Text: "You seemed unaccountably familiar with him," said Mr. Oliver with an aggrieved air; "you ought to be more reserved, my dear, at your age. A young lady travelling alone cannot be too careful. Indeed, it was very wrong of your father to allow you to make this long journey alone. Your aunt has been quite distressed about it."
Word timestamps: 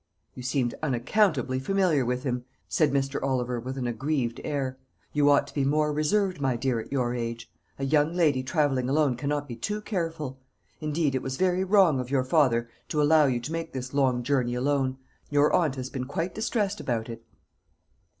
"You 0.33 0.41
seemed 0.41 0.73
unaccountably 0.81 1.59
familiar 1.59 2.03
with 2.03 2.23
him," 2.23 2.45
said 2.67 2.91
Mr. 2.91 3.21
Oliver 3.21 3.59
with 3.59 3.77
an 3.77 3.85
aggrieved 3.85 4.41
air; 4.43 4.79
"you 5.13 5.29
ought 5.29 5.45
to 5.45 5.53
be 5.53 5.63
more 5.63 5.93
reserved, 5.93 6.41
my 6.41 6.55
dear, 6.55 6.79
at 6.79 6.91
your 6.91 7.13
age. 7.13 7.51
A 7.77 7.85
young 7.85 8.15
lady 8.15 8.41
travelling 8.41 8.89
alone 8.89 9.15
cannot 9.15 9.47
be 9.47 9.55
too 9.55 9.79
careful. 9.79 10.39
Indeed, 10.79 11.13
it 11.13 11.21
was 11.21 11.37
very 11.37 11.63
wrong 11.63 11.99
of 11.99 12.09
your 12.09 12.23
father 12.23 12.67
to 12.89 12.99
allow 12.99 13.25
you 13.25 13.39
to 13.41 13.51
make 13.51 13.73
this 13.73 13.93
long 13.93 14.23
journey 14.23 14.55
alone. 14.55 14.97
Your 15.29 15.53
aunt 15.53 15.75
has 15.75 15.91
been 15.91 16.05
quite 16.05 16.33
distressed 16.33 16.79
about 16.79 17.07
it." 17.07 17.23